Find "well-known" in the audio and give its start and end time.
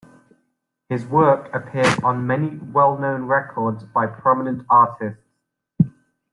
2.57-3.25